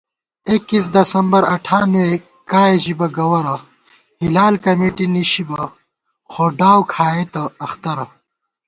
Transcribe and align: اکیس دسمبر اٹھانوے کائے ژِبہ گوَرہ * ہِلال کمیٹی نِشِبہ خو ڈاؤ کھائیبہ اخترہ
اکیس 0.53 0.85
دسمبر 0.95 1.41
اٹھانوے 1.53 2.07
کائے 2.51 2.75
ژِبہ 2.83 3.07
گوَرہ 3.15 3.55
* 3.89 4.19
ہِلال 4.21 4.53
کمیٹی 4.63 5.05
نِشِبہ 5.13 5.63
خو 6.31 6.43
ڈاؤ 6.59 6.79
کھائیبہ 6.91 7.43
اخترہ 7.65 8.05